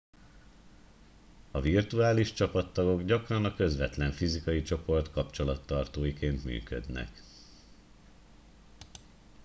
a 1.51 1.61
virtuális 1.61 2.33
csapattagok 2.33 3.01
gyakran 3.03 3.45
a 3.45 3.53
közvetlen 3.55 4.11
fizikai 4.11 4.61
csoport 4.61 5.11
kapcsolattartóiként 5.11 6.43
működnek 6.43 7.09